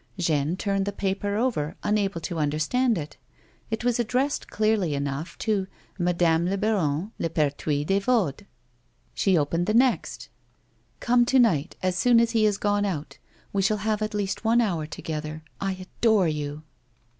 [0.17, 3.17] Jeanne turned the paper over, unable to understand it.
[3.69, 5.67] It was addressed clearly enough to
[5.99, 8.43] "Madame la baronne Le Perthnis des Vauds."
[9.13, 10.29] She opened the next;"
[11.01, 13.19] Come to night as soon as he has gone out.
[13.53, 15.43] We shall have at least one hour together.
[15.59, 16.63] I adore you."